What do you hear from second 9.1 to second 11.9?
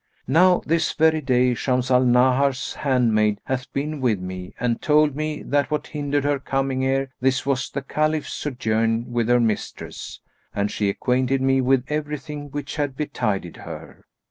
with her mistress; and she acquainted me with